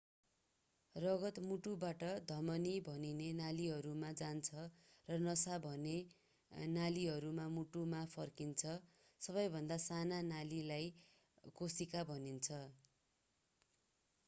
रगत 0.95 1.39
मुटुबाट 1.41 2.03
धमनी 2.29 2.69
भनिने 2.85 3.25
नलीहरूमा 3.39 4.07
जान्छ 4.21 4.63
र 5.07 5.17
नसा 5.25 5.57
भनिने 5.65 6.65
नलीहरूमा 6.73 7.45
मुटुमा 7.53 7.99
फर्कन्छ 8.13 8.73
सबैभन्दा 9.21 9.77
साना 9.85 10.23
नलीलाई 10.31 10.87
केशिका 11.59 12.01
भनिन्छ 12.09 12.59